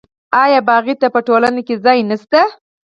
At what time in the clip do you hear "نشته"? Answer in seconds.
2.09-2.39